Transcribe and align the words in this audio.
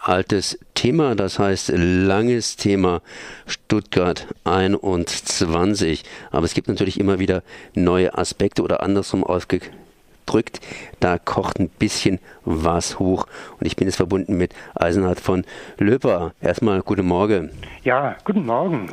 altes 0.00 0.58
Thema, 0.74 1.14
das 1.14 1.38
heißt 1.38 1.72
langes 1.74 2.56
Thema 2.56 3.02
Stuttgart 3.46 4.26
21. 4.44 6.04
Aber 6.30 6.44
es 6.44 6.54
gibt 6.54 6.68
natürlich 6.68 6.98
immer 6.98 7.18
wieder 7.18 7.42
neue 7.74 8.16
Aspekte 8.16 8.62
oder 8.62 8.82
andersrum 8.82 9.24
ausgedrückt. 9.24 10.60
Da 11.00 11.18
kocht 11.18 11.58
ein 11.58 11.68
bisschen 11.68 12.18
was 12.44 12.98
hoch. 12.98 13.26
Und 13.58 13.66
ich 13.66 13.76
bin 13.76 13.86
jetzt 13.86 13.96
verbunden 13.96 14.36
mit 14.36 14.54
Eisenhard 14.74 15.20
von 15.20 15.44
Löper. 15.78 16.32
Erstmal 16.40 16.80
guten 16.82 17.06
Morgen. 17.06 17.50
Ja, 17.84 18.16
guten 18.24 18.46
Morgen. 18.46 18.88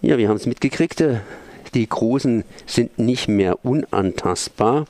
Ja, 0.00 0.18
wir 0.18 0.28
haben 0.28 0.36
es 0.36 0.46
mitgekriegt. 0.46 1.02
Die 1.74 1.88
Großen 1.88 2.44
sind 2.66 2.98
nicht 2.98 3.28
mehr 3.28 3.64
unantastbar 3.64 4.86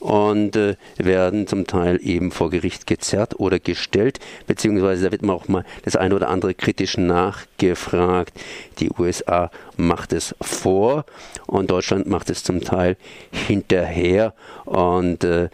und 0.00 0.56
äh, 0.56 0.76
werden 0.96 1.46
zum 1.46 1.66
Teil 1.66 1.98
eben 2.02 2.30
vor 2.30 2.50
Gericht 2.50 2.86
gezerrt 2.86 3.38
oder 3.38 3.58
gestellt, 3.58 4.20
beziehungsweise 4.46 5.06
da 5.06 5.12
wird 5.12 5.22
man 5.22 5.36
auch 5.36 5.48
mal 5.48 5.64
das 5.84 5.96
eine 5.96 6.14
oder 6.14 6.28
andere 6.28 6.54
kritisch 6.54 6.96
nachgefragt. 6.96 8.32
Die 8.78 8.90
USA 8.98 9.50
macht 9.76 10.12
es 10.12 10.34
vor 10.40 11.04
und 11.46 11.70
Deutschland 11.70 12.06
macht 12.06 12.30
es 12.30 12.44
zum 12.44 12.60
Teil 12.60 12.96
hinterher 13.30 14.34
und 14.64 15.24
äh, 15.24 15.48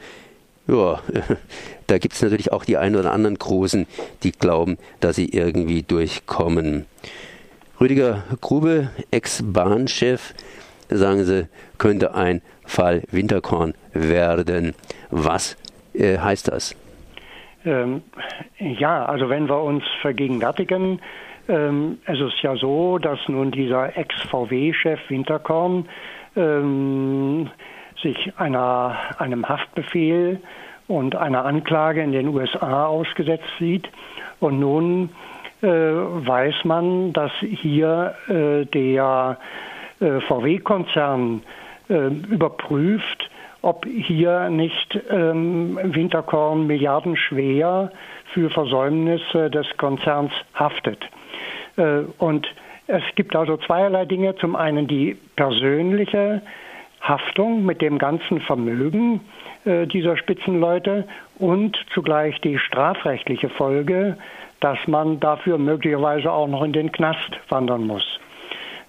ja, 0.68 1.00
da 1.86 1.98
gibt 1.98 2.14
es 2.14 2.22
natürlich 2.22 2.52
auch 2.52 2.64
die 2.64 2.76
einen 2.76 2.96
oder 2.96 3.12
anderen 3.12 3.38
Großen, 3.38 3.86
die 4.22 4.32
glauben, 4.32 4.78
dass 5.00 5.16
sie 5.16 5.28
irgendwie 5.28 5.82
durchkommen. 5.82 6.86
Rüdiger 7.80 8.22
Grube, 8.40 8.90
Ex-Bahnchef, 9.10 10.34
sagen 10.88 11.24
sie, 11.24 11.48
könnte 11.78 12.14
ein 12.14 12.42
Fall 12.72 13.02
Winterkorn 13.10 13.74
werden. 13.92 14.74
Was 15.10 15.56
äh, 15.94 16.18
heißt 16.18 16.48
das? 16.48 16.74
Ähm, 17.64 18.02
ja, 18.58 19.04
also 19.04 19.28
wenn 19.28 19.48
wir 19.48 19.62
uns 19.62 19.84
vergegenwärtigen, 20.00 21.00
ähm, 21.48 21.98
es 22.06 22.18
ist 22.18 22.42
ja 22.42 22.56
so, 22.56 22.98
dass 22.98 23.18
nun 23.28 23.50
dieser 23.50 23.96
Ex-VW-Chef 23.96 24.98
Winterkorn 25.08 25.88
ähm, 26.34 27.50
sich 28.02 28.32
einer, 28.36 28.96
einem 29.18 29.48
Haftbefehl 29.48 30.40
und 30.88 31.14
einer 31.14 31.44
Anklage 31.44 32.02
in 32.02 32.12
den 32.12 32.28
USA 32.28 32.86
ausgesetzt 32.86 33.50
sieht. 33.58 33.88
Und 34.40 34.58
nun 34.58 35.10
äh, 35.62 35.68
weiß 35.68 36.64
man, 36.64 37.12
dass 37.12 37.32
hier 37.40 38.14
äh, 38.28 38.64
der 38.66 39.38
äh, 40.00 40.20
VW-Konzern 40.20 41.42
überprüft, 41.98 43.30
ob 43.62 43.86
hier 43.86 44.50
nicht 44.50 44.98
ähm, 45.10 45.78
Winterkorn 45.82 46.66
milliardenschwer 46.66 47.92
für 48.32 48.50
Versäumnisse 48.50 49.50
des 49.50 49.66
Konzerns 49.76 50.32
haftet. 50.54 50.98
Äh, 51.76 52.00
und 52.18 52.46
es 52.88 53.02
gibt 53.14 53.36
also 53.36 53.56
zweierlei 53.56 54.04
Dinge. 54.04 54.34
Zum 54.36 54.56
einen 54.56 54.88
die 54.88 55.16
persönliche 55.36 56.42
Haftung 57.00 57.64
mit 57.64 57.80
dem 57.80 57.98
ganzen 57.98 58.40
Vermögen 58.40 59.20
äh, 59.64 59.86
dieser 59.86 60.16
Spitzenleute 60.16 61.06
und 61.38 61.76
zugleich 61.94 62.40
die 62.40 62.58
strafrechtliche 62.58 63.48
Folge, 63.48 64.16
dass 64.60 64.78
man 64.86 65.20
dafür 65.20 65.58
möglicherweise 65.58 66.30
auch 66.30 66.48
noch 66.48 66.62
in 66.62 66.72
den 66.72 66.90
Knast 66.90 67.30
wandern 67.48 67.86
muss. 67.86 68.20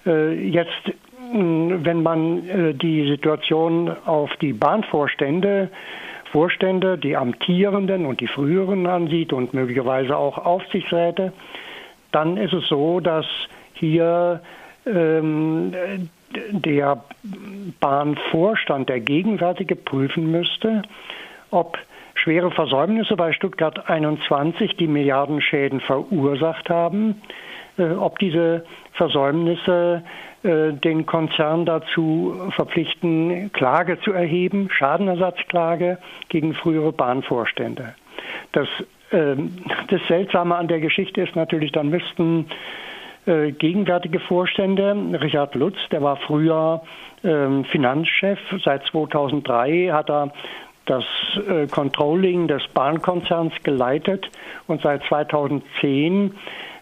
Äh, 0.06 0.34
jetzt 0.48 0.92
wenn 1.34 2.02
man 2.02 2.48
äh, 2.48 2.74
die 2.74 3.08
Situation 3.08 3.90
auf 4.04 4.30
die 4.40 4.52
Bahnvorstände, 4.52 5.68
Vorstände, 6.30 6.96
die 6.96 7.16
amtierenden 7.16 8.06
und 8.06 8.20
die 8.20 8.28
früheren 8.28 8.86
ansieht 8.86 9.32
und 9.32 9.52
möglicherweise 9.52 10.16
auch 10.16 10.38
Aufsichtsräte, 10.38 11.32
dann 12.12 12.36
ist 12.36 12.52
es 12.52 12.68
so, 12.68 13.00
dass 13.00 13.26
hier 13.72 14.40
ähm, 14.86 15.72
der 16.50 17.04
Bahnvorstand, 17.80 18.88
der 18.88 19.00
gegenwärtige, 19.00 19.76
prüfen 19.76 20.30
müsste, 20.30 20.82
ob 21.50 21.78
schwere 22.14 22.50
Versäumnisse 22.52 23.16
bei 23.16 23.32
Stuttgart 23.32 23.88
21 23.88 24.76
die 24.76 24.86
Milliardenschäden 24.86 25.80
verursacht 25.80 26.70
haben, 26.70 27.20
äh, 27.76 27.90
ob 27.90 28.18
diese 28.20 28.64
Versäumnisse 28.92 30.04
den 30.44 31.06
Konzern 31.06 31.64
dazu 31.64 32.50
verpflichten, 32.50 33.50
Klage 33.52 33.98
zu 34.00 34.12
erheben, 34.12 34.68
Schadenersatzklage 34.70 35.96
gegen 36.28 36.52
frühere 36.52 36.92
Bahnvorstände. 36.92 37.94
Das, 38.52 38.68
äh, 39.10 39.36
das 39.88 40.00
Seltsame 40.06 40.56
an 40.56 40.68
der 40.68 40.80
Geschichte 40.80 41.22
ist 41.22 41.34
natürlich, 41.34 41.72
dann 41.72 41.88
müssten 41.88 42.46
äh, 43.26 43.52
gegenwärtige 43.52 44.20
Vorstände, 44.20 44.94
Richard 45.20 45.54
Lutz, 45.54 45.78
der 45.90 46.02
war 46.02 46.16
früher 46.16 46.82
äh, 47.22 47.64
Finanzchef, 47.64 48.38
seit 48.62 48.84
2003 48.86 49.90
hat 49.92 50.10
er 50.10 50.30
das 50.84 51.04
äh, 51.48 51.66
Controlling 51.66 52.48
des 52.48 52.62
Bahnkonzerns 52.74 53.54
geleitet 53.62 54.30
und 54.66 54.82
seit 54.82 55.02
2010 55.04 56.34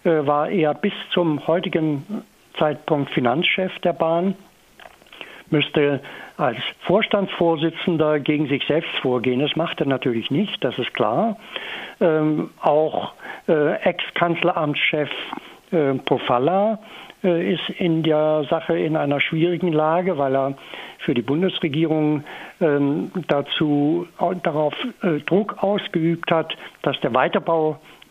äh, 0.02 0.26
war 0.26 0.50
er 0.50 0.74
bis 0.74 0.92
zum 1.12 1.46
heutigen 1.46 2.24
Zeitpunkt 2.58 3.10
Finanzchef 3.10 3.78
der 3.80 3.92
Bahn, 3.92 4.34
müsste 5.50 6.00
als 6.36 6.56
Vorstandsvorsitzender 6.80 8.18
gegen 8.20 8.48
sich 8.48 8.64
selbst 8.66 8.90
vorgehen. 9.02 9.40
Das 9.40 9.54
macht 9.54 9.80
er 9.80 9.86
natürlich 9.86 10.30
nicht, 10.30 10.64
das 10.64 10.78
ist 10.78 10.92
klar. 10.94 11.36
Ähm, 12.00 12.50
auch 12.60 13.12
äh, 13.48 13.74
Ex-Kanzleramtschef 13.82 15.10
äh, 15.70 15.94
Pofalla 15.94 16.78
äh, 17.22 17.54
ist 17.54 17.68
in 17.78 18.02
der 18.02 18.44
Sache 18.48 18.78
in 18.78 18.96
einer 18.96 19.20
schwierigen 19.20 19.72
Lage, 19.72 20.18
weil 20.18 20.34
er 20.34 20.54
für 20.98 21.14
die 21.14 21.22
Bundesregierung 21.22 22.24
ähm, 22.60 23.10
dazu 23.28 24.06
darauf 24.42 24.74
äh, 25.02 25.20
Druck 25.20 25.62
ausgeübt 25.62 26.30
hat, 26.30 26.56
dass 26.82 26.98
der 27.00 27.12
Weiterbau 27.12 27.72
äh, 27.72 28.01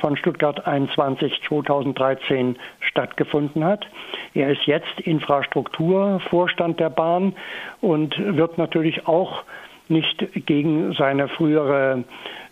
von 0.00 0.16
Stuttgart 0.16 0.66
21 0.66 1.40
2013 1.48 2.56
stattgefunden 2.80 3.64
hat. 3.64 3.86
Er 4.34 4.50
ist 4.50 4.66
jetzt 4.66 5.00
Infrastrukturvorstand 5.00 6.80
der 6.80 6.90
Bahn 6.90 7.34
und 7.80 8.14
wird 8.18 8.58
natürlich 8.58 9.06
auch 9.06 9.44
nicht 9.88 10.46
gegen 10.46 10.94
seine 10.94 11.28
frühere 11.28 12.04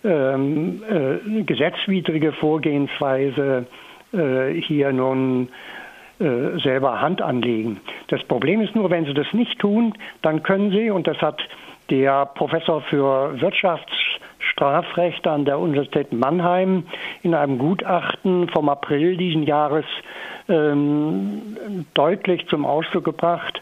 ähm, 0.05 0.83
äh, 0.89 1.43
gesetzwidrige 1.45 2.33
Vorgehensweise 2.33 3.67
äh, 4.13 4.53
hier 4.61 4.93
nun 4.93 5.49
äh, 6.21 6.59
selber 6.61 7.01
Hand 7.01 7.23
anlegen. 7.23 7.81
Das 8.09 8.23
Problem 8.25 8.61
ist 8.61 8.75
nur, 8.75 8.91
wenn 8.91 9.07
Sie 9.07 9.15
das 9.15 9.33
nicht 9.33 9.59
tun, 9.59 9.95
dann 10.21 10.43
können 10.43 10.71
Sie, 10.71 10.91
und 10.91 11.07
das 11.07 11.19
hat 11.19 11.41
der 11.91 12.27
Professor 12.27 12.81
für 12.83 13.39
Wirtschaftsstrafrecht 14.63 15.27
an 15.27 15.45
der 15.45 15.59
Universität 15.59 16.13
Mannheim 16.13 16.85
in 17.23 17.35
einem 17.35 17.59
Gutachten 17.59 18.49
vom 18.49 18.69
April 18.69 19.17
diesen 19.17 19.43
Jahres 19.43 19.85
ähm, 20.49 21.57
deutlich 21.95 22.47
zum 22.49 22.65
Ausdruck 22.65 23.05
gebracht. 23.05 23.61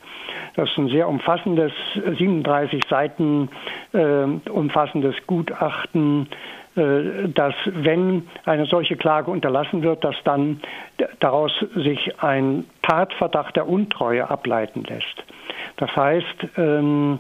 Das 0.57 0.69
ist 0.69 0.77
ein 0.77 0.89
sehr 0.89 1.09
umfassendes, 1.09 1.73
37 1.95 2.83
Seiten 2.89 3.49
äh, 3.93 4.25
umfassendes 4.51 5.15
Gutachten, 5.27 6.29
äh, 6.77 7.29
dass 7.29 7.55
wenn 7.65 8.29
eine 8.45 8.67
solche 8.67 8.97
Klage 8.97 9.31
unterlassen 9.31 9.83
wird, 9.83 10.05
dass 10.05 10.17
dann 10.25 10.61
daraus 11.21 11.53
sich 11.77 12.21
ein 12.23 12.67
Tatverdacht 12.83 13.57
der 13.57 13.69
Untreue 13.69 14.29
ableiten 14.29 14.85
lässt. 14.85 15.25
Das 15.79 15.95
heißt, 15.97 16.59
ähm, 16.59 17.19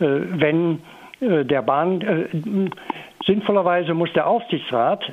äh, 0.00 0.06
wenn 0.06 0.80
äh, 1.20 1.44
der 1.44 1.62
Bahn 1.62 2.70
sinnvollerweise 3.28 3.94
muss 3.94 4.12
der 4.14 4.26
Aufsichtsrat 4.26 5.04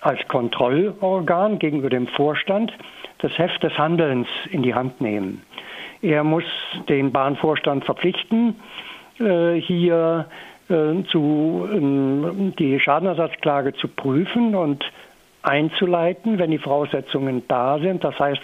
als 0.00 0.20
Kontrollorgan 0.28 1.58
gegenüber 1.58 1.90
dem 1.90 2.06
Vorstand 2.06 2.72
das 3.18 3.36
Heft 3.38 3.64
des 3.64 3.76
Handelns 3.76 4.28
in 4.50 4.62
die 4.62 4.74
Hand 4.74 5.00
nehmen. 5.00 5.42
Er 6.02 6.22
muss 6.22 6.44
den 6.88 7.10
Bahnvorstand 7.10 7.84
verpflichten, 7.84 8.56
hier 9.18 10.26
zu, 10.68 11.68
ähm, 11.70 12.54
die 12.58 12.80
Schadenersatzklage 12.80 13.74
zu 13.74 13.88
prüfen 13.88 14.54
und 14.54 14.84
einzuleiten, 15.42 16.38
wenn 16.38 16.50
die 16.50 16.58
Voraussetzungen 16.58 17.42
da 17.48 17.78
sind. 17.78 18.04
Das 18.04 18.18
heißt, 18.18 18.42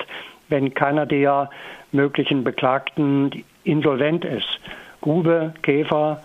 wenn 0.48 0.74
keiner 0.74 1.06
der 1.06 1.50
möglichen 1.92 2.44
Beklagten 2.44 3.44
insolvent 3.64 4.24
ist. 4.24 4.60
Grube, 5.00 5.54
Käfer, 5.62 6.22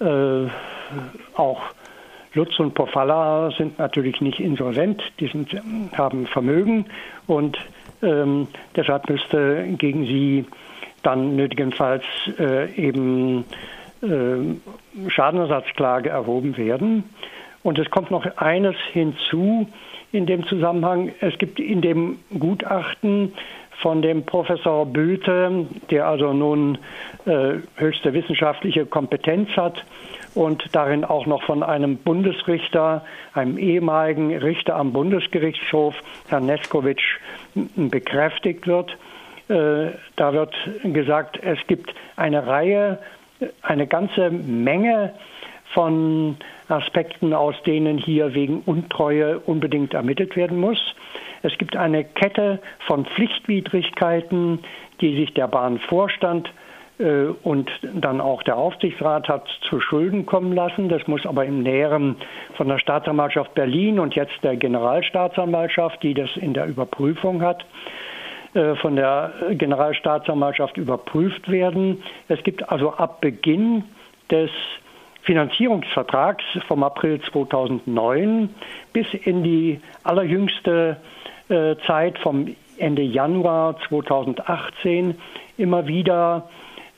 äh, 0.00 0.46
auch 1.36 1.60
Lutz 2.34 2.58
und 2.58 2.74
Pofalla 2.74 3.50
sind 3.56 3.78
natürlich 3.78 4.20
nicht 4.20 4.40
insolvent, 4.40 5.02
die 5.20 5.28
sind, 5.28 5.50
haben 5.92 6.26
Vermögen 6.26 6.86
und 7.26 7.58
ähm, 8.02 8.48
deshalb 8.74 9.08
müsste 9.08 9.64
gegen 9.78 10.04
sie 10.06 10.46
dann 11.02 11.36
nötigenfalls 11.36 12.04
äh, 12.38 12.72
eben 12.74 13.44
äh, 14.02 15.08
Schadenersatzklage 15.08 16.10
erhoben 16.10 16.56
werden. 16.56 17.04
Und 17.62 17.78
es 17.78 17.90
kommt 17.90 18.10
noch 18.10 18.26
eines 18.36 18.76
hinzu 18.92 19.68
in 20.10 20.26
dem 20.26 20.46
Zusammenhang. 20.46 21.12
Es 21.20 21.38
gibt 21.38 21.60
in 21.60 21.80
dem 21.80 22.18
Gutachten 22.38 23.32
von 23.80 24.02
dem 24.02 24.24
Professor 24.24 24.86
Böte, 24.86 25.66
der 25.90 26.06
also 26.06 26.32
nun 26.32 26.78
äh, 27.26 27.54
höchste 27.76 28.12
wissenschaftliche 28.12 28.86
Kompetenz 28.86 29.48
hat 29.56 29.84
und 30.34 30.64
darin 30.72 31.04
auch 31.04 31.26
noch 31.26 31.42
von 31.42 31.62
einem 31.62 31.96
Bundesrichter, 31.96 33.04
einem 33.34 33.58
ehemaligen 33.58 34.36
Richter 34.36 34.76
am 34.76 34.92
Bundesgerichtshof, 34.92 35.94
Herrn 36.28 36.46
Neskowitsch, 36.46 37.18
bekräftigt 37.76 38.66
wird. 38.66 38.96
Äh, 39.48 39.92
da 40.16 40.32
wird 40.32 40.54
gesagt, 40.84 41.38
es 41.42 41.58
gibt 41.66 41.94
eine 42.16 42.46
Reihe, 42.46 42.98
eine 43.62 43.86
ganze 43.86 44.30
Menge 44.30 45.12
von 45.74 46.36
Aspekten, 46.68 47.34
aus 47.34 47.54
denen 47.64 47.98
hier 47.98 48.34
wegen 48.34 48.60
Untreue 48.60 49.38
unbedingt 49.40 49.94
ermittelt 49.94 50.36
werden 50.36 50.58
muss. 50.58 50.94
Es 51.42 51.56
gibt 51.58 51.76
eine 51.76 52.04
Kette 52.04 52.60
von 52.86 53.04
Pflichtwidrigkeiten, 53.04 54.60
die 55.00 55.16
sich 55.16 55.34
der 55.34 55.48
Bahnvorstand 55.48 56.52
äh, 56.98 57.26
und 57.42 57.70
dann 57.94 58.20
auch 58.20 58.42
der 58.42 58.56
Aufsichtsrat 58.56 59.28
hat 59.28 59.48
zu 59.68 59.80
Schulden 59.80 60.26
kommen 60.26 60.52
lassen. 60.52 60.88
Das 60.88 61.06
muss 61.06 61.26
aber 61.26 61.44
im 61.44 61.62
Näheren 61.62 62.16
von 62.56 62.68
der 62.68 62.78
Staatsanwaltschaft 62.78 63.54
Berlin 63.54 63.98
und 63.98 64.14
jetzt 64.14 64.42
der 64.42 64.56
Generalstaatsanwaltschaft, 64.56 66.02
die 66.02 66.14
das 66.14 66.36
in 66.36 66.54
der 66.54 66.66
Überprüfung 66.66 67.42
hat, 67.42 67.64
äh, 68.54 68.74
von 68.76 68.96
der 68.96 69.32
Generalstaatsanwaltschaft 69.50 70.76
überprüft 70.76 71.50
werden. 71.50 72.02
Es 72.28 72.42
gibt 72.44 72.70
also 72.70 72.92
ab 72.94 73.20
Beginn 73.20 73.84
des 74.30 74.50
Finanzierungsvertrags 75.22 76.44
vom 76.66 76.82
April 76.82 77.20
2009 77.20 78.50
bis 78.92 79.06
in 79.14 79.42
die 79.44 79.80
allerjüngste 80.02 80.96
Zeit 81.86 82.18
vom 82.18 82.54
Ende 82.78 83.02
Januar 83.02 83.76
2018 83.88 85.16
immer 85.58 85.86
wieder 85.86 86.48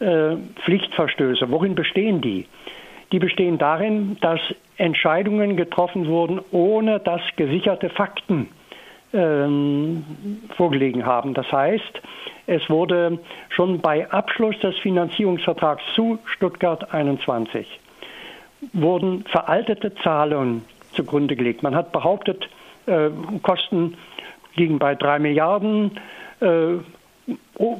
äh, 0.00 0.36
Pflichtverstöße. 0.64 1.50
Worin 1.50 1.74
bestehen 1.74 2.20
die? 2.20 2.46
Die 3.12 3.18
bestehen 3.18 3.58
darin, 3.58 4.16
dass 4.20 4.40
Entscheidungen 4.76 5.56
getroffen 5.56 6.06
wurden, 6.06 6.40
ohne 6.50 7.00
dass 7.00 7.20
gesicherte 7.36 7.90
Fakten 7.90 8.48
ähm, 9.12 10.04
vorgelegen 10.56 11.06
haben. 11.06 11.34
Das 11.34 11.50
heißt, 11.52 12.02
es 12.46 12.68
wurde 12.68 13.18
schon 13.50 13.80
bei 13.80 14.10
Abschluss 14.10 14.58
des 14.60 14.76
Finanzierungsvertrags 14.78 15.82
zu 15.94 16.18
Stuttgart 16.24 16.92
21 16.92 17.80
wurden 18.72 19.24
veraltete 19.24 19.94
Zahlen 19.96 20.64
zugrunde 20.92 21.36
gelegt. 21.36 21.62
Man 21.62 21.74
hat 21.74 21.92
behauptet, 21.92 22.48
äh, 22.86 23.10
Kosten 23.42 23.96
liegen 24.56 24.78
bei 24.78 24.94
3 24.94 25.18
Milliarden, 25.18 25.98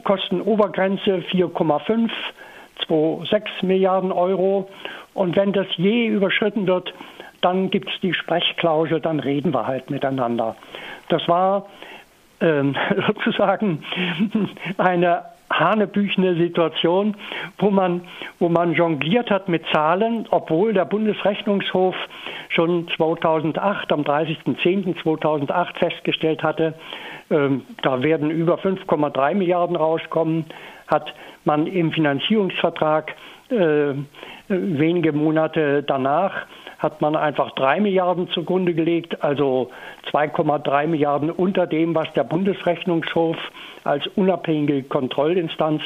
Kostenobergrenze 0.05 1.23
4,5, 1.31 2.11
2,6 2.89 3.65
Milliarden 3.65 4.13
Euro. 4.13 4.69
Und 5.13 5.37
wenn 5.37 5.53
das 5.53 5.67
je 5.77 6.07
überschritten 6.07 6.67
wird, 6.67 6.93
dann 7.41 7.71
gibt 7.71 7.91
es 7.91 8.01
die 8.01 8.15
Sprechklausel, 8.15 9.01
dann 9.01 9.21
reden 9.21 9.53
wir 9.53 9.67
halt 9.67 9.91
miteinander. 9.91 10.57
Das 11.09 11.29
war 11.29 11.67
ähm, 12.41 12.75
sozusagen 13.07 13.85
eine 14.79 15.25
hanebüchene 15.51 16.35
Situation, 16.37 17.17
wo 17.59 17.71
man, 17.71 18.03
wo 18.39 18.49
man 18.49 18.73
jongliert 18.73 19.31
hat 19.31 19.49
mit 19.49 19.65
Zahlen, 19.73 20.27
obwohl 20.31 20.73
der 20.73 20.85
Bundesrechnungshof 20.85 21.95
schon 22.49 22.89
2008, 22.97 23.93
am 23.93 24.03
30.10.2008 24.03 25.79
festgestellt 25.79 26.43
hatte, 26.43 26.75
ähm, 27.31 27.63
da 27.83 28.03
werden 28.03 28.31
über 28.31 28.57
5,3 28.57 29.35
Milliarden 29.35 29.77
rauskommen, 29.77 30.47
hat 30.87 31.15
man 31.45 31.67
im 31.67 31.93
Finanzierungsvertrag 31.93 33.15
äh, 33.51 33.95
wenige 34.49 35.13
Monate 35.13 35.83
danach 35.83 36.47
hat 36.79 37.01
man 37.01 37.17
einfach 37.17 37.53
drei 37.53 37.81
Milliarden 37.81 38.29
zugrunde 38.29 38.75
gelegt, 38.75 39.25
also 39.25 39.71
2,3 40.13 40.87
Milliarden 40.87 41.31
unter 41.31 41.67
dem, 41.67 41.95
was 41.95 42.13
der 42.13 42.25
Bundesrechnungshof 42.25 43.37
als 43.85 44.07
unabhängige 44.09 44.83
Kontrollinstanz 44.83 45.83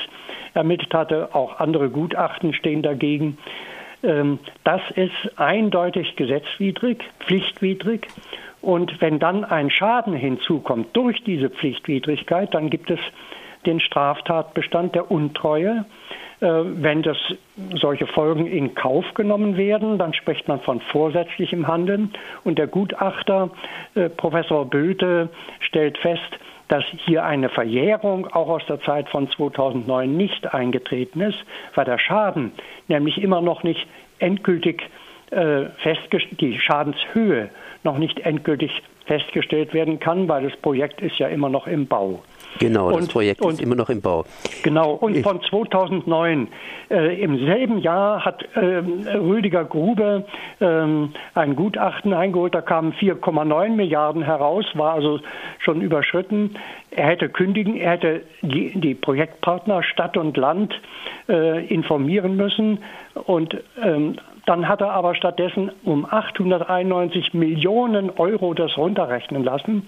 ermittelt 0.55 0.93
hatte. 0.93 1.35
Auch 1.35 1.61
andere 1.61 1.89
Gutachten 1.89 2.53
stehen 2.53 2.83
dagegen. 2.83 3.39
Ähm, 4.03 4.41
das 4.65 4.81
ist 4.95 5.39
eindeutig 5.39 6.17
gesetzwidrig, 6.17 7.05
pflichtwidrig. 7.21 8.09
Und 8.61 9.01
wenn 9.01 9.21
dann 9.21 9.45
ein 9.45 9.71
Schaden 9.71 10.15
hinzukommt 10.15 10.89
durch 10.97 11.23
diese 11.23 11.49
Pflichtwidrigkeit, 11.49 12.53
dann 12.55 12.71
gibt 12.71 12.91
es 12.91 12.99
den 13.67 13.81
Straftatbestand 13.81 14.95
der 14.95 15.11
Untreue. 15.11 15.85
Äh, 16.41 16.47
wenn 16.47 17.03
das 17.03 17.17
solche 17.75 18.07
Folgen 18.07 18.47
in 18.47 18.75
Kauf 18.75 19.05
genommen 19.15 19.57
werden, 19.57 19.99
dann 19.99 20.15
spricht 20.15 20.47
man 20.47 20.61
von 20.61 20.81
vorsätzlichem 20.81 21.67
Handeln. 21.67 22.13
Und 22.45 22.59
der 22.59 22.69
Gutachter 22.69 23.51
äh, 23.95 24.09
Professor 24.09 24.65
Böte 24.65 25.31
stellt 25.61 25.99
fest, 25.99 26.39
dass 26.69 26.85
hier 27.07 27.25
eine 27.25 27.49
Verjährung 27.49 28.27
auch 28.27 28.49
aus 28.49 28.63
der 28.69 28.81
Zeit 28.83 29.09
von 29.09 29.29
2009 29.31 30.17
nicht 30.17 30.55
eingetreten 30.55 31.23
ist, 31.23 31.39
weil 31.75 31.87
der 31.87 31.99
Schaden 31.99 32.53
nämlich 32.89 33.21
immer 33.21 33.41
noch 33.41 33.63
nicht 33.63 33.87
endgültig 34.19 34.83
äh, 35.31 35.67
festgestellt, 35.79 36.41
die 36.41 36.59
Schadenshöhe 36.59 37.51
noch 37.85 37.99
nicht 37.99 38.21
endgültig 38.21 38.83
festgestellt 39.07 39.73
werden 39.73 39.99
kann, 39.99 40.29
weil 40.29 40.45
das 40.45 40.57
Projekt 40.61 41.01
ist 41.01 41.19
ja 41.19 41.29
immer 41.29 41.49
noch 41.49 41.67
im 41.67 41.87
Bau. 41.87 42.23
Genau, 42.59 42.91
das 42.91 43.09
Projekt 43.09 43.41
und, 43.41 43.53
ist 43.53 43.61
immer 43.61 43.75
noch 43.75 43.89
im 43.89 44.01
Bau. 44.01 44.25
Genau, 44.63 44.93
und 44.93 45.17
ich, 45.17 45.23
von 45.23 45.41
2009, 45.43 46.49
äh, 46.91 47.23
im 47.23 47.39
selben 47.47 47.79
Jahr 47.79 48.25
hat 48.25 48.43
äh, 48.55 48.83
Rüdiger 49.17 49.65
Grube 49.65 50.25
äh, 50.61 50.65
ein 51.35 51.57
Gutachten 51.57 52.13
eingeholt, 52.13 52.55
da 52.55 52.61
kamen 52.61 52.93
4,9 52.95 53.71
Milliarden 53.71 54.23
heraus, 54.23 54.65
war 54.75 54.95
also 54.95 55.21
schon 55.59 55.81
überschritten. 55.81 56.57
Er 56.91 57.07
hätte 57.07 57.29
kündigen, 57.29 57.77
er 57.77 57.93
hätte 57.93 58.23
die, 58.43 58.79
die 58.81 58.95
Projektpartner 58.95 59.83
Stadt 59.83 60.17
und 60.17 60.37
Land 60.37 60.75
äh, 61.29 61.67
informieren 61.67 62.37
müssen 62.37 62.79
und 63.15 63.57
ähm, 63.83 64.17
dann 64.47 64.67
hat 64.67 64.81
er 64.81 64.93
aber 64.93 65.15
stattdessen 65.15 65.71
um 65.85 66.07
891 66.07 67.35
Millionen 67.35 68.09
Euro 68.09 68.55
das 68.55 68.79
runterrechnen 68.79 69.45
lassen. 69.45 69.87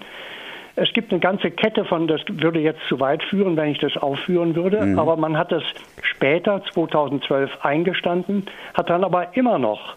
Es 0.77 0.93
gibt 0.93 1.11
eine 1.11 1.21
ganze 1.21 1.51
Kette 1.51 1.85
von, 1.85 2.07
das 2.07 2.21
würde 2.29 2.61
jetzt 2.61 2.81
zu 2.89 3.01
weit 3.01 3.23
führen, 3.25 3.57
wenn 3.57 3.71
ich 3.71 3.79
das 3.79 3.97
aufführen 3.97 4.55
würde, 4.55 4.85
mhm. 4.85 4.99
aber 4.99 5.17
man 5.17 5.37
hat 5.37 5.53
das 5.53 5.63
später, 6.03 6.63
2012, 6.73 7.51
eingestanden, 7.63 8.47
hat 8.75 8.91
dann 8.91 9.05
aber 9.05 9.37
immer 9.37 9.59
noch 9.59 9.97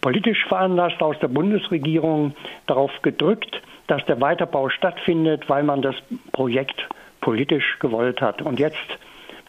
politisch 0.00 0.44
veranlasst 0.46 1.02
aus 1.02 1.18
der 1.20 1.28
Bundesregierung 1.28 2.34
darauf 2.66 2.90
gedrückt, 3.02 3.62
dass 3.86 4.04
der 4.06 4.20
Weiterbau 4.20 4.68
stattfindet, 4.68 5.48
weil 5.48 5.62
man 5.62 5.82
das 5.82 5.94
Projekt 6.32 6.88
politisch 7.20 7.78
gewollt 7.80 8.20
hat. 8.20 8.42
Und 8.42 8.58
jetzt 8.58 8.76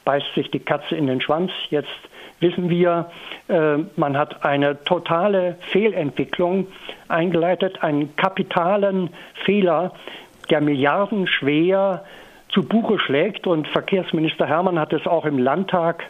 beißt 0.05 0.33
sich 0.35 0.49
die 0.51 0.59
Katze 0.59 0.95
in 0.95 1.07
den 1.07 1.21
Schwanz. 1.21 1.51
Jetzt 1.69 1.89
wissen 2.43 2.69
wir, 2.69 3.09
äh, 3.47 3.77
man 3.95 4.15
hat 4.15 4.45
eine 4.45 4.83
totale 4.83 5.55
Fehlentwicklung 5.71 6.67
eingeleitet, 7.07 7.81
einen 7.81 8.15
kapitalen 8.15 9.09
Fehler, 9.45 9.93
der 10.51 10.61
milliardenschwer 10.61 12.03
zu 12.49 12.61
Buche 12.61 12.99
schlägt. 12.99 13.47
Und 13.47 13.67
Verkehrsminister 13.69 14.45
Hermann 14.45 14.77
hat 14.77 14.93
es 14.93 15.07
auch 15.07 15.25
im 15.25 15.39
Landtag 15.39 16.03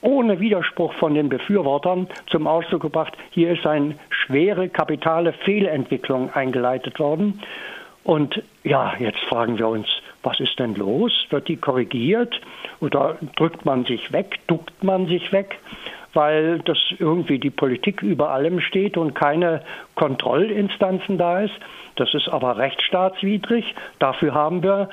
ohne 0.00 0.40
Widerspruch 0.40 0.94
von 0.94 1.14
den 1.14 1.28
Befürwortern 1.28 2.08
zum 2.28 2.46
Ausdruck 2.46 2.82
gebracht, 2.82 3.16
hier 3.30 3.50
ist 3.50 3.66
eine 3.66 3.96
schwere 4.08 4.70
kapitale 4.70 5.34
Fehlentwicklung 5.44 6.32
eingeleitet 6.32 6.98
worden. 6.98 7.42
Und 8.02 8.42
ja, 8.64 8.94
jetzt 8.98 9.20
fragen 9.28 9.58
wir 9.58 9.68
uns, 9.68 9.86
was 10.22 10.40
ist 10.40 10.58
denn 10.58 10.74
los? 10.74 11.12
Wird 11.30 11.48
die 11.48 11.56
korrigiert 11.56 12.40
oder 12.80 13.16
drückt 13.36 13.64
man 13.64 13.84
sich 13.84 14.12
weg, 14.12 14.38
duckt 14.46 14.82
man 14.82 15.06
sich 15.06 15.32
weg? 15.32 15.58
weil 16.12 16.58
das 16.60 16.78
irgendwie 16.98 17.38
die 17.38 17.50
Politik 17.50 18.02
über 18.02 18.30
allem 18.30 18.60
steht 18.60 18.96
und 18.96 19.14
keine 19.14 19.62
Kontrollinstanzen 19.94 21.18
da 21.18 21.40
ist. 21.40 21.54
Das 21.96 22.14
ist 22.14 22.28
aber 22.28 22.56
rechtsstaatswidrig. 22.56 23.74
Dafür 23.98 24.34
haben 24.34 24.62
wir 24.62 24.88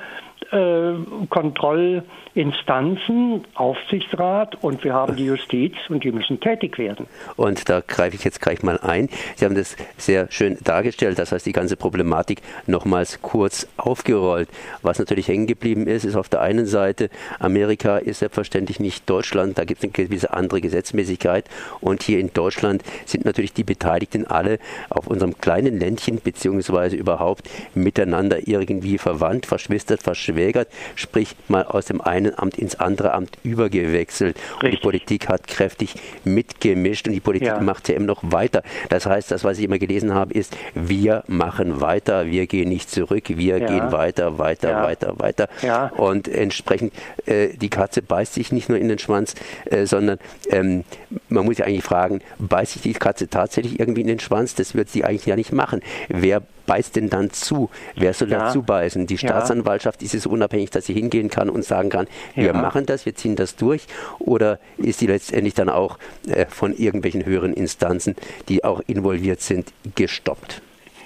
äh, 0.52 0.94
Kontrollinstanzen, 1.30 3.46
Aufsichtsrat 3.54 4.64
und 4.64 4.84
wir 4.84 4.94
haben 4.94 5.16
die 5.16 5.26
Justiz 5.26 5.74
und 5.90 6.04
die 6.04 6.12
müssen 6.12 6.40
tätig 6.40 6.78
werden. 6.78 7.08
Und 7.36 7.70
da 7.70 7.82
greife 7.86 8.16
ich 8.16 8.24
jetzt 8.24 8.42
gleich 8.42 8.64
mal 8.64 8.80
ein. 8.80 9.10
Sie 9.36 9.46
haben 9.46 9.56
das 9.56 9.76
sehr 9.98 10.32
schön 10.32 10.58
dargestellt, 10.64 11.20
das 11.20 11.32
heißt 11.32 11.46
die 11.46 11.52
ganze 11.52 11.76
Problematik 11.76 12.42
nochmals 12.66 13.22
kurz 13.22 13.68
aufgerollt. 13.78 14.50
Was 14.82 15.00
natürlich 15.00 15.28
hängen 15.28 15.48
geblieben 15.48 15.88
ist, 15.88 16.06
ist 16.06 16.16
auf 16.16 16.30
der 16.30 16.42
einen 16.42 16.66
Seite, 16.66 17.10
Amerika 17.40 17.98
ist 17.98 18.20
selbstverständlich 18.20 18.80
nicht 18.80 19.10
Deutschland, 19.10 19.58
da 19.58 19.66
gibt 19.66 19.80
es 19.80 19.84
eine 19.84 19.92
gewisse 19.92 20.34
andere 20.34 20.62
Gesetzmäßigkeit 20.62 21.46
und 21.82 22.04
hier 22.04 22.20
in 22.20 22.32
Deutschland 22.34 22.84
sind 23.06 23.26
natürlich 23.26 23.54
die 23.54 23.64
Beteiligten 23.64 24.28
alle 24.28 24.60
auf 24.90 25.08
unserem 25.08 25.38
kleinen 25.40 25.80
Ländchen 25.80 26.20
beziehungsweise 26.24 26.96
überhaupt 26.96 27.50
miteinander 27.74 28.48
irgendwie 28.48 28.98
verwandt, 28.98 29.46
verschwistert, 29.46 30.02
verschwägert, 30.38 30.68
sprich 30.96 31.36
mal 31.48 31.64
aus 31.64 31.86
dem 31.86 32.02
einen 32.02 32.38
Amt 32.38 32.58
ins 32.58 32.76
andere 32.76 33.14
Amt 33.14 33.38
übergewechselt. 33.44 34.38
Richtig. 34.38 34.64
Und 34.64 34.72
die 34.72 34.78
Politik 34.78 35.30
hat 35.30 35.48
kräftig 35.48 35.96
mitgemischt 36.24 37.08
und 37.08 37.14
die 37.14 37.20
Politik 37.20 37.48
ja. 37.48 37.60
macht 37.60 37.90
ja 37.90 37.96
eben 37.96 38.06
noch 38.06 38.22
weiter. 38.22 38.64
Das 38.90 39.06
heißt, 39.06 39.32
das, 39.32 39.44
was 39.44 39.58
ich 39.58 39.66
immer 39.66 39.80
gelesen 39.80 40.14
habe, 40.14 40.34
ist, 40.34 40.56
wir 40.74 41.24
machen 41.28 41.82
weiter, 41.82 42.28
wir 42.28 42.48
gehen 42.48 42.70
nicht 42.70 42.90
zurück, 42.90 43.24
wir 43.28 43.58
ja. 43.58 43.68
gehen 43.68 43.92
weiter, 43.92 44.38
weiter, 44.38 44.70
ja. 44.70 44.84
weiter, 44.84 45.20
weiter. 45.20 45.50
Und 45.98 46.28
entsprechend, 46.28 46.94
äh, 47.26 47.50
die 47.50 47.70
Katze 47.70 48.02
beißt 48.02 48.34
sich 48.34 48.52
nicht 48.52 48.70
nur 48.70 48.78
in 48.78 48.88
den 48.88 49.00
Schwanz, 49.00 49.36
äh, 49.66 49.86
sondern 49.86 50.20
ähm, 50.50 50.84
man 51.30 51.46
muss 51.46 51.58
ja 51.58 51.66
eigentlich 51.66 51.84
fragen, 51.84 52.22
beißt 52.40 52.74
sich 52.74 52.82
die 52.82 52.94
Katze 52.94 53.28
tatsächlich 53.30 53.80
irgendwie 53.80 54.02
in 54.02 54.08
den 54.08 54.20
Schwanz? 54.20 54.56
Das 54.56 54.76
wird 54.76 54.90
sie 54.90 55.04
eigentlich 55.04 55.26
ja 55.26 55.36
nicht 55.36 55.52
machen. 55.52 55.82
Wer 56.10 56.42
beißt 56.68 56.96
denn 56.96 57.10
dann 57.10 57.32
zu? 57.32 57.72
Wer 57.96 58.14
soll 58.14 58.30
ja. 58.30 58.40
dazu 58.40 58.62
beißen? 58.62 59.08
Die 59.08 59.18
Staatsanwaltschaft 59.18 60.04
ist 60.04 60.14
es 60.14 60.27
so 60.28 60.34
unabhängig, 60.34 60.70
dass 60.70 60.86
sie 60.86 60.94
hingehen 60.94 61.30
kann 61.30 61.50
und 61.50 61.64
sagen 61.64 61.90
kann, 61.90 62.08
wir 62.36 62.48
ja. 62.48 62.54
machen 62.54 62.86
das, 62.86 63.06
wir 63.06 63.16
ziehen 63.16 63.36
das 63.36 63.56
durch? 63.56 63.88
Oder 64.20 64.60
ist 64.78 65.00
sie 65.00 65.08
letztendlich 65.08 65.54
dann 65.54 65.70
auch 65.70 65.98
äh, 66.28 66.46
von 66.46 66.74
irgendwelchen 66.74 67.26
höheren 67.26 67.54
Instanzen, 67.54 68.16
die 68.50 68.64
auch 68.64 68.82
involviert 68.88 69.42
sind, 69.42 69.74
gestoppt? 69.96 70.62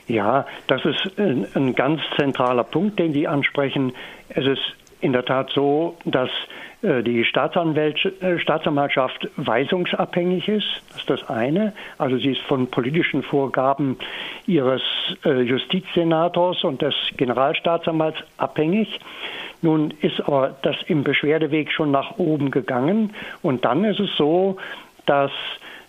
Ja, 0.08 0.46
das 0.68 0.84
ist 0.84 1.18
ein, 1.18 1.48
ein 1.54 1.75
ganz 1.75 2.01
zentraler 2.18 2.63
Punkt, 2.63 3.00
den 3.00 3.13
Sie 3.13 3.28
ansprechen. 3.28 3.94
Es 4.30 4.46
ist 4.46 4.62
in 5.00 5.13
der 5.13 5.24
Tat 5.24 5.51
so, 5.54 5.98
dass 6.06 6.30
die 6.81 7.21
äh, 7.21 8.39
Staatsanwaltschaft 8.39 9.29
weisungsabhängig 9.38 10.47
ist. 10.47 10.67
Das 10.89 10.97
ist 10.97 11.09
das 11.09 11.29
eine. 11.29 11.73
Also 11.97 12.17
sie 12.17 12.31
ist 12.31 12.41
von 12.41 12.67
politischen 12.67 13.23
Vorgaben 13.23 13.97
ihres 14.47 14.81
äh, 15.23 15.41
Justizsenators 15.41 16.63
und 16.63 16.81
des 16.81 16.95
Generalstaatsanwalts 17.17 18.19
abhängig. 18.38 19.00
Nun 19.61 19.93
ist 20.01 20.19
aber 20.21 20.55
das 20.63 20.75
im 20.88 21.03
Beschwerdeweg 21.03 21.71
schon 21.71 21.91
nach 21.91 22.17
oben 22.17 22.50
gegangen. 22.50 23.13
Und 23.43 23.63
dann 23.63 23.83
ist 23.83 24.00
es 24.00 24.09
so, 24.17 24.57
dass 25.05 25.31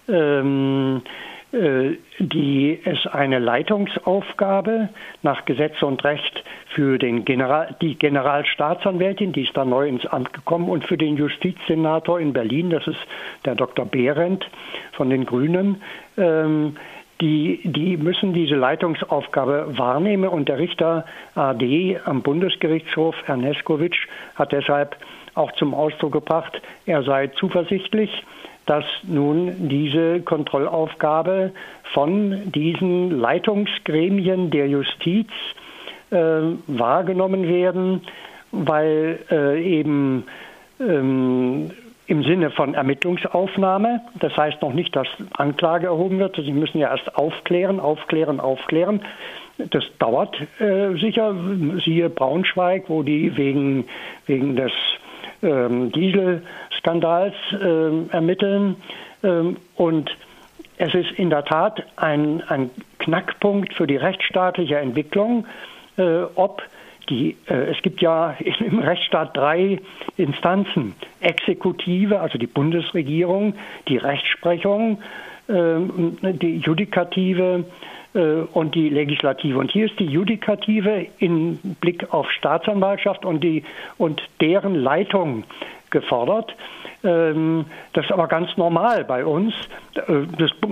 ähm, 0.08 1.02
äh, 1.04 1.08
die 1.52 2.80
es 2.82 3.06
eine 3.06 3.38
Leitungsaufgabe 3.38 4.88
nach 5.22 5.44
Gesetz 5.44 5.82
und 5.82 6.02
Recht 6.02 6.42
für 6.68 6.98
den 6.98 7.26
General, 7.26 7.76
die 7.82 7.94
Generalstaatsanwältin, 7.94 9.32
die 9.32 9.42
ist 9.42 9.54
da 9.54 9.64
neu 9.66 9.86
ins 9.86 10.06
Amt 10.06 10.32
gekommen, 10.32 10.70
und 10.70 10.86
für 10.86 10.96
den 10.96 11.16
Justizsenator 11.16 12.18
in 12.18 12.32
Berlin, 12.32 12.70
das 12.70 12.86
ist 12.86 13.00
der 13.44 13.54
Dr. 13.54 13.84
Behrendt 13.84 14.48
von 14.92 15.10
den 15.10 15.26
Grünen, 15.26 15.82
ähm, 16.16 16.76
die, 17.20 17.60
die 17.64 17.98
müssen 17.98 18.32
diese 18.32 18.56
Leitungsaufgabe 18.56 19.78
wahrnehmen 19.78 20.28
und 20.28 20.48
der 20.48 20.58
Richter 20.58 21.04
AD 21.34 22.00
am 22.04 22.22
Bundesgerichtshof, 22.22 23.14
Herr 23.26 23.36
Neskowitsch, 23.36 24.08
hat 24.34 24.52
deshalb 24.52 24.96
auch 25.34 25.52
zum 25.52 25.72
Ausdruck 25.72 26.12
gebracht, 26.12 26.60
er 26.84 27.02
sei 27.04 27.28
zuversichtlich, 27.28 28.10
dass 28.66 28.84
nun 29.02 29.68
diese 29.68 30.20
Kontrollaufgabe 30.20 31.52
von 31.92 32.52
diesen 32.52 33.10
Leitungsgremien 33.20 34.50
der 34.50 34.68
Justiz 34.68 35.28
äh, 36.10 36.16
wahrgenommen 36.66 37.48
werden, 37.48 38.02
weil 38.52 39.18
äh, 39.30 39.62
eben 39.62 40.24
ähm, 40.80 41.70
im 42.06 42.24
Sinne 42.24 42.50
von 42.50 42.74
Ermittlungsaufnahme, 42.74 44.00
das 44.18 44.36
heißt 44.36 44.60
noch 44.60 44.74
nicht, 44.74 44.94
dass 44.94 45.06
Anklage 45.32 45.86
erhoben 45.86 46.18
wird, 46.18 46.36
sie 46.36 46.52
müssen 46.52 46.78
ja 46.78 46.90
erst 46.90 47.14
aufklären, 47.16 47.80
aufklären, 47.80 48.40
aufklären. 48.40 49.00
Das 49.56 49.84
dauert 49.98 50.36
äh, 50.60 50.94
sicher, 50.98 51.34
siehe 51.84 52.10
Braunschweig, 52.10 52.84
wo 52.88 53.02
die 53.02 53.36
wegen, 53.36 53.86
wegen 54.26 54.56
des 54.56 54.72
ähm, 55.42 55.92
Dieselskandals 55.92 56.42
ähm, 56.84 58.10
ermitteln. 58.10 58.76
Ähm, 59.22 59.56
und 59.76 60.10
es 60.78 60.94
ist 60.94 61.12
in 61.12 61.30
der 61.30 61.44
Tat 61.44 61.82
ein, 61.96 62.42
ein 62.48 62.70
Knackpunkt 62.98 63.74
für 63.74 63.86
die 63.86 63.96
rechtsstaatliche 63.96 64.78
Entwicklung, 64.78 65.46
äh, 65.96 66.22
ob 66.34 66.62
die, 67.08 67.36
äh, 67.48 67.70
es 67.70 67.82
gibt 67.82 68.00
ja 68.00 68.36
im 68.60 68.78
Rechtsstaat 68.78 69.36
drei 69.36 69.80
Instanzen. 70.16 70.94
Exekutive, 71.20 72.20
also 72.20 72.38
die 72.38 72.46
Bundesregierung, 72.46 73.54
die 73.88 73.96
Rechtsprechung, 73.96 75.02
äh, 75.48 76.32
die 76.32 76.58
Judikative 76.58 77.64
äh, 78.14 78.18
und 78.52 78.74
die 78.74 78.88
Legislative. 78.88 79.58
Und 79.58 79.70
hier 79.70 79.86
ist 79.86 79.98
die 79.98 80.06
Judikative 80.06 81.06
im 81.18 81.58
Blick 81.80 82.12
auf 82.12 82.30
Staatsanwaltschaft 82.30 83.24
und, 83.24 83.42
die, 83.42 83.64
und 83.98 84.22
deren 84.40 84.74
Leitung 84.74 85.44
gefordert. 85.92 86.54
Ähm, 87.04 87.66
das 87.92 88.06
ist 88.06 88.12
aber 88.12 88.26
ganz 88.26 88.56
normal 88.56 89.04
bei 89.04 89.24
uns. 89.24 89.54
Äh, 89.94 90.26
die 90.38 90.66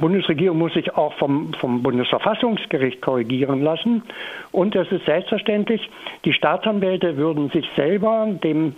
Bundesregierung 0.00 0.58
muss 0.58 0.74
sich 0.74 0.96
auch 0.96 1.14
vom, 1.14 1.54
vom 1.54 1.82
Bundesverfassungsgericht 1.82 3.00
korrigieren 3.00 3.62
lassen. 3.62 4.02
Und 4.50 4.74
es 4.74 4.90
ist 4.90 5.04
selbstverständlich, 5.04 5.88
die 6.24 6.32
Staatsanwälte 6.32 7.16
würden 7.16 7.50
sich 7.50 7.68
selber 7.76 8.26
dem 8.42 8.74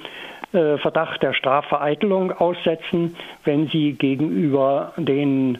äh, 0.52 0.76
Verdacht 0.78 1.22
der 1.22 1.32
Strafvereitelung 1.32 2.32
aussetzen, 2.32 3.16
wenn 3.44 3.68
sie 3.68 3.94
gegenüber 3.94 4.92
den 4.96 5.58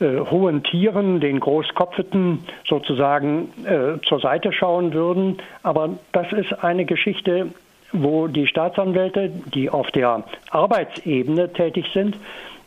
äh, 0.00 0.18
hohen 0.18 0.64
Tieren, 0.64 1.20
den 1.20 1.38
Großkopfeten 1.38 2.40
sozusagen 2.68 3.50
äh, 3.64 4.00
zur 4.06 4.18
Seite 4.20 4.52
schauen 4.52 4.92
würden. 4.92 5.38
Aber 5.62 5.90
das 6.12 6.32
ist 6.32 6.52
eine 6.64 6.84
Geschichte, 6.84 7.48
wo 7.94 8.26
die 8.26 8.46
Staatsanwälte, 8.46 9.30
die 9.54 9.70
auf 9.70 9.90
der 9.92 10.24
Arbeitsebene 10.50 11.52
tätig 11.52 11.86
sind, 11.94 12.16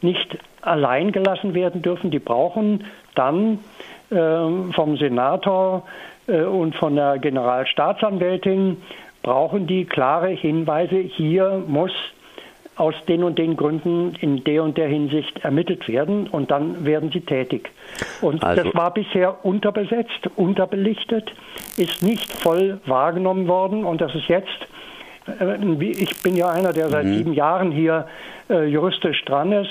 nicht 0.02 0.38
allein 0.62 1.12
gelassen 1.12 1.54
werden 1.54 1.82
dürfen. 1.82 2.12
Die 2.12 2.20
brauchen 2.20 2.86
dann 3.14 3.60
äh, 4.10 4.16
vom 4.74 4.98
Senator 4.98 5.84
äh, 6.28 6.44
und 6.44 6.76
von 6.76 6.96
der 6.96 7.20
Generalstaatsanwältin 7.20 8.78
brauchen 9.22 9.68
die 9.68 9.86
klare 9.86 10.30
Hinweise, 10.30 10.96
hier 10.96 11.64
muss 11.68 11.92
aus 12.78 12.94
den 13.08 13.24
und 13.24 13.40
den 13.40 13.58
Gründen 13.58 14.16
in 14.22 14.44
der 14.44 14.64
und 14.64 14.78
der 14.78 14.88
Hinsicht 14.88 15.44
ermittelt 15.44 15.88
werden 15.88 16.28
und 16.28 16.52
dann 16.52 16.86
werden 16.86 17.12
sie 17.12 17.22
tätig. 17.22 17.72
Und 18.22 18.44
also, 18.44 18.64
das 18.64 18.76
war 18.76 18.94
bisher 18.94 19.44
unterbesetzt, 19.44 20.30
unterbelichtet, 20.36 21.34
ist 21.78 22.04
nicht 22.04 22.32
voll 22.32 22.80
wahrgenommen 22.86 23.48
worden 23.48 23.84
und 23.84 24.00
das 24.00 24.14
ist 24.14 24.28
jetzt, 24.28 24.68
ich 25.80 26.22
bin 26.22 26.36
ja 26.36 26.50
einer, 26.50 26.74
der 26.74 26.90
seit 26.90 27.06
mhm. 27.06 27.14
sieben 27.14 27.34
Jahren 27.34 27.72
hier 27.72 28.08
äh, 28.50 28.66
juristisch 28.66 29.24
dran 29.26 29.52
ist 29.52 29.70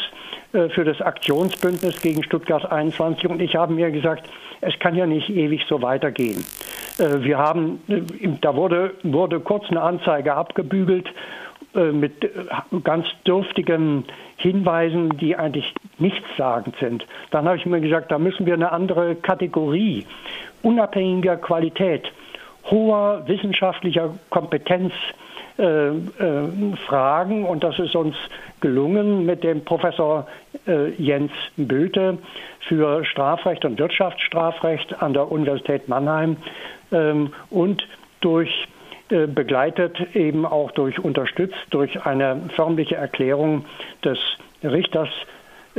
äh, 0.53 0.69
für 0.69 0.85
das 0.85 1.01
Aktionsbündnis 1.01 2.01
gegen 2.01 2.23
Stuttgart 2.23 2.71
21 2.71 3.29
und 3.29 3.41
ich 3.41 3.57
habe 3.57 3.73
mir 3.73 3.91
gesagt, 3.91 4.29
es 4.61 4.79
kann 4.79 4.95
ja 4.95 5.07
nicht 5.07 5.31
ewig 5.31 5.65
so 5.69 5.83
weitergehen. 5.83 6.45
Äh, 6.99 7.23
wir 7.25 7.39
haben, 7.39 7.81
äh, 7.89 8.03
da 8.41 8.55
wurde, 8.55 8.95
wurde 9.03 9.41
kurz 9.41 9.65
eine 9.71 9.83
Anzeige 9.83 10.35
abgebügelt 10.35 11.09
äh, 11.75 11.93
mit 11.93 12.25
äh, 12.25 12.29
ganz 12.85 13.07
dürftigen 13.27 14.05
Hinweisen, 14.37 15.17
die 15.19 15.37
eigentlich 15.37 15.75
nichtssagend 15.99 16.77
sind. 16.81 17.07
Dann 17.31 17.47
habe 17.47 17.57
ich 17.57 17.67
mir 17.67 17.81
gesagt, 17.81 18.11
da 18.11 18.19
müssen 18.19 18.47
wir 18.47 18.55
eine 18.55 18.73
andere 18.73 19.15
Kategorie 19.15 20.07
unabhängiger 20.63 21.37
Qualität, 21.37 22.11
hoher 22.71 23.23
wissenschaftlicher 23.27 24.15
Kompetenz 24.31 24.93
äh, 25.59 25.89
äh, 25.89 26.77
fragen. 26.87 27.47
Und 27.47 27.65
das 27.65 27.79
ist 27.79 27.97
uns 27.97 28.15
gelungen 28.61 29.25
mit 29.25 29.43
dem 29.43 29.65
Professor 29.65 30.27
äh, 30.67 30.91
Jens 31.01 31.33
Böte 31.57 32.19
für 32.61 33.05
Strafrecht 33.07 33.65
und 33.65 33.79
Wirtschaftsstrafrecht 33.79 35.03
an 35.03 35.15
der 35.15 35.33
Universität 35.33 35.89
Mannheim 35.89 36.37
ähm, 36.93 37.33
und 37.49 37.87
durch 38.21 38.69
äh, 39.09 39.27
begleitet 39.27 39.97
eben 40.15 40.45
auch 40.45 40.73
durch 40.73 40.99
unterstützt 40.99 41.57
durch 41.71 42.05
eine 42.05 42.51
förmliche 42.55 42.97
Erklärung 42.97 43.65
des 44.05 44.19
Richters 44.63 45.09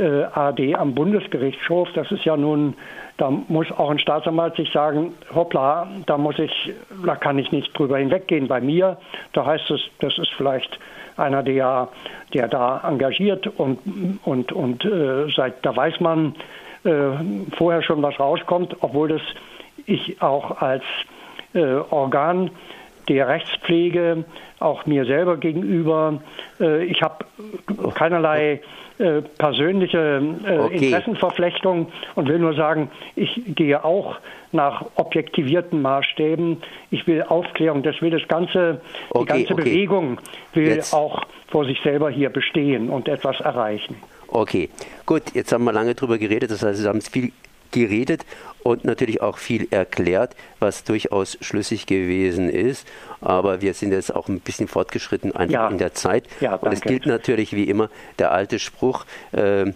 AD 0.00 0.76
am 0.76 0.94
Bundesgerichtshof. 0.94 1.88
Das 1.92 2.12
ist 2.12 2.24
ja 2.24 2.36
nun, 2.36 2.74
da 3.18 3.30
muss 3.30 3.70
auch 3.72 3.90
ein 3.90 3.98
Staatsanwalt 3.98 4.56
sich 4.56 4.72
sagen, 4.72 5.12
hoppla, 5.34 5.88
da 6.06 6.16
muss 6.16 6.38
ich, 6.38 6.72
da 7.04 7.16
kann 7.16 7.38
ich 7.38 7.50
nicht 7.52 7.76
drüber 7.76 7.98
hinweggehen. 7.98 8.46
Bei 8.46 8.60
mir, 8.60 8.96
da 9.32 9.44
heißt 9.44 9.70
es, 9.72 9.80
das 9.98 10.16
ist 10.18 10.30
vielleicht 10.36 10.78
einer, 11.16 11.42
der, 11.42 11.88
der 12.32 12.46
da 12.46 12.80
engagiert 12.88 13.48
und, 13.58 13.78
und, 14.24 14.52
und 14.52 14.84
äh, 14.84 15.28
seit, 15.34 15.66
da 15.66 15.76
weiß 15.76 15.98
man 16.00 16.36
äh, 16.84 16.90
vorher 17.56 17.82
schon, 17.82 18.02
was 18.02 18.18
rauskommt, 18.20 18.76
obwohl 18.80 19.08
das 19.08 19.22
ich 19.86 20.22
auch 20.22 20.62
als 20.62 20.84
äh, 21.54 21.64
Organ 21.90 22.50
der 23.08 23.28
Rechtspflege, 23.28 24.24
auch 24.58 24.86
mir 24.86 25.04
selber 25.04 25.36
gegenüber. 25.36 26.20
Äh, 26.60 26.84
ich 26.84 27.02
habe 27.02 27.24
keinerlei 27.94 28.60
äh, 28.98 29.22
persönliche 29.22 30.22
äh, 30.44 30.58
okay. 30.58 30.74
Interessenverflechtung 30.76 31.92
und 32.14 32.28
will 32.28 32.38
nur 32.38 32.54
sagen, 32.54 32.90
ich 33.14 33.40
gehe 33.46 33.84
auch 33.84 34.16
nach 34.52 34.86
objektivierten 34.96 35.80
Maßstäben. 35.82 36.58
Ich 36.90 37.06
will 37.06 37.22
Aufklärung, 37.22 37.82
das 37.82 38.00
will 38.02 38.10
das 38.10 38.26
ganze, 38.26 38.80
okay, 39.10 39.20
die 39.20 39.26
ganze 39.26 39.52
okay. 39.54 39.62
Bewegung 39.62 40.18
will 40.52 40.66
jetzt. 40.66 40.92
auch 40.94 41.22
vor 41.48 41.64
sich 41.64 41.80
selber 41.82 42.10
hier 42.10 42.30
bestehen 42.30 42.90
und 42.90 43.08
etwas 43.08 43.40
erreichen. 43.40 43.96
Okay, 44.26 44.68
gut, 45.06 45.22
jetzt 45.34 45.52
haben 45.52 45.64
wir 45.64 45.72
lange 45.72 45.94
drüber 45.94 46.18
geredet, 46.18 46.50
das 46.50 46.62
heißt, 46.62 46.80
Sie 46.80 46.88
haben 46.88 47.00
viel 47.00 47.32
geredet 47.78 48.24
und 48.62 48.84
natürlich 48.84 49.20
auch 49.20 49.38
viel 49.38 49.68
erklärt, 49.70 50.34
was 50.58 50.84
durchaus 50.84 51.38
schlüssig 51.40 51.86
gewesen 51.86 52.50
ist. 52.50 52.86
Aber 53.20 53.60
wir 53.60 53.74
sind 53.74 53.92
jetzt 53.92 54.14
auch 54.14 54.28
ein 54.28 54.40
bisschen 54.40 54.68
fortgeschritten 54.68 55.34
einfach 55.34 55.52
ja. 55.52 55.68
in 55.68 55.78
der 55.78 55.94
Zeit. 55.94 56.26
Ja, 56.40 56.54
und 56.54 56.72
es 56.72 56.80
gilt 56.80 57.06
natürlich 57.06 57.52
wie 57.54 57.64
immer 57.64 57.90
der 58.18 58.32
alte 58.32 58.58
Spruch, 58.58 59.04
äh, 59.32 59.72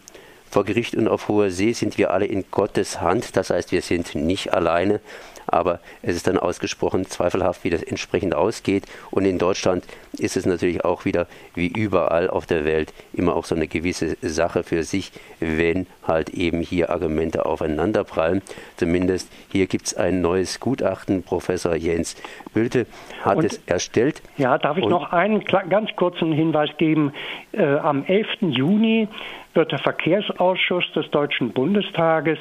vor 0.53 0.65
Gericht 0.65 0.95
und 0.95 1.09
auf 1.09 1.29
hoher 1.29 1.51
See 1.51 1.73
sind 1.73 1.97
wir 1.97 2.11
alle 2.11 2.27
in 2.27 2.45
Gottes 2.51 3.01
Hand. 3.01 3.37
Das 3.37 3.49
heißt, 3.49 3.73
wir 3.73 3.81
sind 3.81 4.15
nicht 4.15 4.53
alleine 4.53 5.01
aber 5.47 5.81
es 6.03 6.17
ist 6.17 6.27
dann 6.27 6.39
ausgesprochen 6.39 7.07
zweifelhaft, 7.07 7.65
wie 7.65 7.71
das 7.71 7.83
entsprechend 7.83 8.35
ausgeht. 8.35 8.85
Und 9.11 9.25
in 9.25 9.39
Deutschland 9.39 9.85
ist 10.19 10.37
es 10.37 10.47
natürlich 10.47 10.85
auch 10.85 11.05
wieder, 11.05 11.27
wie 11.55 11.69
überall 11.69 12.29
auf 12.29 12.47
der 12.47 12.65
Welt, 12.65 12.93
immer 13.13 13.35
auch 13.35 13.45
so 13.45 13.55
eine 13.55 13.69
gewisse 13.69 14.17
Sache 14.21 14.63
für 14.63 14.83
sich, 14.83 15.13
wenn 15.41 15.87
halt 16.07 16.31
eben 16.31 16.61
hier 16.61 16.91
Argumente 16.91 17.47
aufeinanderprallen. 17.47 18.43
Zumindest 18.77 19.31
hier 19.51 19.67
gibt 19.67 19.87
es 19.87 19.95
ein 19.95 20.21
neues 20.21 20.61
Gutachten. 20.61 21.23
Professor 21.23 21.75
Jens 21.75 22.17
Bülte 22.53 22.87
hat 23.23 23.39
Und, 23.39 23.45
es 23.45 23.63
erstellt. 23.67 24.23
Ja, 24.37 24.59
darf 24.59 24.77
ich 24.77 24.87
noch 24.87 25.13
einen 25.13 25.45
ganz 25.45 25.91
kurzen 25.97 26.33
Hinweis 26.33 26.71
geben? 26.79 27.13
Äh, 27.53 27.77
am 27.77 28.05
11. 28.05 28.29
Juni 28.41 29.09
wird 29.55 29.73
der 29.73 29.79
Verkehrsausschuss 29.79 30.85
des 30.95 31.11
Deutschen 31.11 31.53
Bundestages 31.53 32.39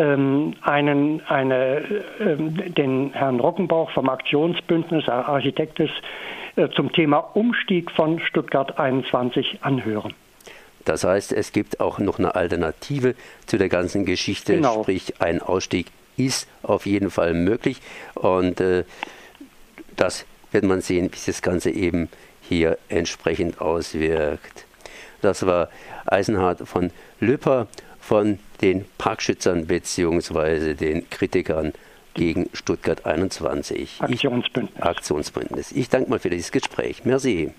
einen, 0.00 1.22
eine, 1.26 1.82
ähm, 2.20 2.74
den 2.74 3.12
Herrn 3.12 3.40
Rockenbauch 3.40 3.90
vom 3.90 4.08
Aktionsbündnis 4.08 5.08
Architektes 5.08 5.90
äh, 6.56 6.68
zum 6.70 6.92
Thema 6.92 7.18
Umstieg 7.18 7.90
von 7.90 8.20
Stuttgart 8.20 8.78
21 8.78 9.58
anhören. 9.62 10.14
Das 10.84 11.04
heißt, 11.04 11.32
es 11.32 11.52
gibt 11.52 11.80
auch 11.80 11.98
noch 11.98 12.18
eine 12.18 12.34
Alternative 12.34 13.14
zu 13.46 13.58
der 13.58 13.68
ganzen 13.68 14.04
Geschichte, 14.04 14.54
genau. 14.54 14.82
sprich 14.82 15.20
ein 15.20 15.40
Ausstieg 15.42 15.88
ist 16.16 16.48
auf 16.62 16.86
jeden 16.86 17.10
Fall 17.10 17.34
möglich 17.34 17.80
und 18.14 18.60
äh, 18.60 18.84
das 19.96 20.26
wird 20.52 20.64
man 20.64 20.80
sehen, 20.80 21.10
wie 21.12 21.16
sich 21.16 21.34
das 21.34 21.42
Ganze 21.42 21.70
eben 21.70 22.08
hier 22.40 22.78
entsprechend 22.88 23.60
auswirkt. 23.60 24.64
Das 25.22 25.44
war 25.44 25.68
Eisenhard 26.06 26.60
von 26.68 26.90
Lüpper 27.20 27.66
von 28.06 28.38
den 28.62 28.84
Parkschützern 28.98 29.66
bzw. 29.66 30.74
den 30.74 31.10
Kritikern 31.10 31.72
gegen 32.14 32.48
Stuttgart 32.52 33.04
21. 33.04 34.00
Aktionsbündnis. 34.00 34.76
Ich, 34.76 34.82
Aktionsbündnis. 34.82 35.72
Ich 35.72 35.88
danke 35.88 36.10
mal 36.10 36.18
für 36.18 36.30
dieses 36.30 36.52
Gespräch. 36.52 37.04
Merci. 37.04 37.52